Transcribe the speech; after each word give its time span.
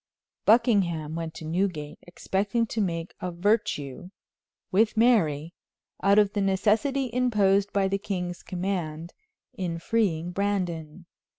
Buckingham 0.45 1.13
went 1.13 1.35
to 1.35 1.45
Newgate, 1.45 1.99
expecting 2.01 2.65
to 2.65 2.81
make 2.81 3.13
a 3.21 3.29
virtue, 3.31 4.09
with 4.71 4.97
Mary, 4.97 5.53
out 6.01 6.17
of 6.17 6.33
the 6.33 6.41
necessity 6.41 7.13
imposed 7.13 7.71
by 7.71 7.87
the 7.87 7.99
king's 7.99 8.41
command, 8.41 9.13
in 9.53 9.77
freeing 9.77 10.31
Brandon. 10.31 11.05